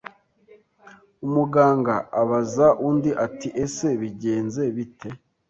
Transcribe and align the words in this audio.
umuganga 1.25 1.95
abaza 2.21 2.67
undi 2.89 3.11
ati 3.25 3.47
ese 3.63 3.87
bigenze 4.01 4.61
bite? 4.75 5.09